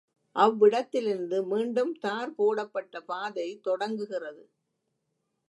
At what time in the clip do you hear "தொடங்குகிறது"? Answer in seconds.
3.61-4.43